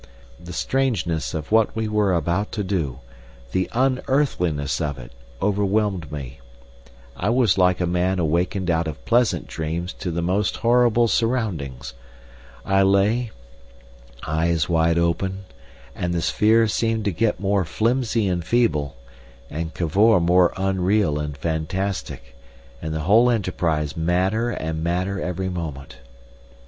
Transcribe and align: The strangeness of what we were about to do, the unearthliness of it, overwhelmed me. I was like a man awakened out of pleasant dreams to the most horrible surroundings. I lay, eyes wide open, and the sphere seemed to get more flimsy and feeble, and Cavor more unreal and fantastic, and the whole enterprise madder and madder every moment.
The 0.43 0.51
strangeness 0.51 1.35
of 1.35 1.51
what 1.51 1.75
we 1.75 1.87
were 1.87 2.11
about 2.11 2.51
to 2.53 2.63
do, 2.63 3.01
the 3.51 3.69
unearthliness 3.71 4.81
of 4.81 4.97
it, 4.97 5.11
overwhelmed 5.39 6.11
me. 6.11 6.39
I 7.15 7.29
was 7.29 7.55
like 7.55 7.79
a 7.79 7.85
man 7.85 8.17
awakened 8.17 8.71
out 8.71 8.87
of 8.87 9.05
pleasant 9.05 9.45
dreams 9.45 9.93
to 9.99 10.09
the 10.09 10.23
most 10.23 10.55
horrible 10.65 11.07
surroundings. 11.07 11.93
I 12.65 12.81
lay, 12.81 13.29
eyes 14.25 14.67
wide 14.67 14.97
open, 14.97 15.43
and 15.93 16.15
the 16.15 16.23
sphere 16.23 16.67
seemed 16.67 17.05
to 17.05 17.11
get 17.11 17.39
more 17.39 17.63
flimsy 17.63 18.27
and 18.27 18.43
feeble, 18.43 18.95
and 19.51 19.71
Cavor 19.71 20.19
more 20.19 20.51
unreal 20.57 21.19
and 21.19 21.37
fantastic, 21.37 22.35
and 22.81 22.91
the 22.91 23.01
whole 23.01 23.29
enterprise 23.29 23.95
madder 23.95 24.49
and 24.49 24.83
madder 24.83 25.21
every 25.21 25.49
moment. 25.49 25.97